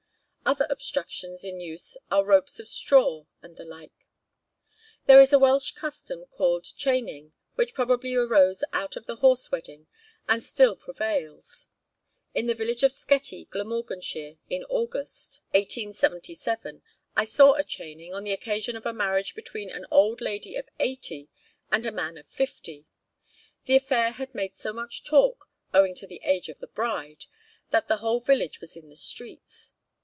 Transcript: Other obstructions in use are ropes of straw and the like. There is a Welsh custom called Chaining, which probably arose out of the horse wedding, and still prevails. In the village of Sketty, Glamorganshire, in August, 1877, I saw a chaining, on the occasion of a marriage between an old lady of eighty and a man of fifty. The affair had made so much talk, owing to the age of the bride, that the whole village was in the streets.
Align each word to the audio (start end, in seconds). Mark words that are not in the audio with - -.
Other 0.43 0.65
obstructions 0.69 1.45
in 1.45 1.61
use 1.61 1.95
are 2.09 2.25
ropes 2.25 2.59
of 2.59 2.67
straw 2.67 3.23
and 3.41 3.55
the 3.55 3.63
like. 3.63 4.05
There 5.05 5.21
is 5.21 5.31
a 5.31 5.39
Welsh 5.39 5.71
custom 5.71 6.25
called 6.25 6.65
Chaining, 6.75 7.31
which 7.55 7.73
probably 7.73 8.15
arose 8.15 8.61
out 8.73 8.97
of 8.97 9.05
the 9.05 9.17
horse 9.17 9.49
wedding, 9.49 9.87
and 10.27 10.43
still 10.43 10.75
prevails. 10.75 11.67
In 12.33 12.47
the 12.47 12.53
village 12.55 12.83
of 12.83 12.91
Sketty, 12.91 13.45
Glamorganshire, 13.49 14.39
in 14.49 14.65
August, 14.65 15.39
1877, 15.51 16.81
I 17.15 17.23
saw 17.23 17.53
a 17.53 17.63
chaining, 17.63 18.13
on 18.13 18.25
the 18.25 18.33
occasion 18.33 18.75
of 18.75 18.85
a 18.85 18.91
marriage 18.91 19.33
between 19.33 19.69
an 19.69 19.85
old 19.89 20.19
lady 20.19 20.57
of 20.57 20.67
eighty 20.81 21.29
and 21.71 21.85
a 21.85 21.93
man 21.93 22.17
of 22.17 22.25
fifty. 22.27 22.87
The 23.65 23.77
affair 23.77 24.11
had 24.11 24.35
made 24.35 24.55
so 24.57 24.73
much 24.73 25.05
talk, 25.05 25.49
owing 25.73 25.95
to 25.95 26.07
the 26.07 26.19
age 26.25 26.49
of 26.49 26.59
the 26.59 26.67
bride, 26.67 27.25
that 27.69 27.87
the 27.87 27.97
whole 27.97 28.19
village 28.19 28.59
was 28.59 28.75
in 28.75 28.89
the 28.89 28.97
streets. 28.97 29.71